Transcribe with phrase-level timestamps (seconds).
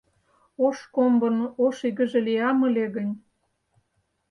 [0.65, 3.07] Ош комбын ош игыже лиям ыле гын